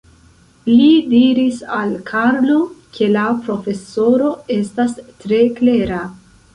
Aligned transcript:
Li 0.69 0.87
diris 1.11 1.59
al 1.81 1.91
Karlo, 2.09 2.57
ke 2.97 3.13
la 3.19 3.29
profesoro 3.47 4.35
estas 4.61 5.01
tre 5.25 5.43
klera. 5.63 6.07